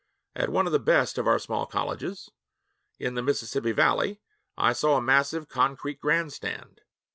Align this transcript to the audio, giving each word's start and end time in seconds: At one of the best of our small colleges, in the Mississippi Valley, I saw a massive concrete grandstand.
At 0.35 0.49
one 0.49 0.65
of 0.65 0.71
the 0.71 0.79
best 0.79 1.19
of 1.19 1.27
our 1.27 1.37
small 1.37 1.67
colleges, 1.67 2.31
in 2.97 3.13
the 3.13 3.21
Mississippi 3.21 3.71
Valley, 3.71 4.19
I 4.57 4.73
saw 4.73 4.97
a 4.97 5.01
massive 5.01 5.47
concrete 5.47 5.99
grandstand. 6.01 6.81